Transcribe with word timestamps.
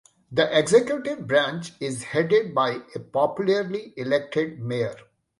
The 0.31 0.57
executive 0.57 1.27
branch 1.27 1.73
is 1.79 2.05
headed 2.05 2.55
by 2.55 2.81
a 2.95 2.99
popularly 2.99 3.93
elected 3.95 4.59
mayor. 4.59 4.95